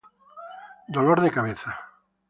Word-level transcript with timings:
dolor 0.93 1.21
de 1.21 1.29
cabeza 1.31 1.75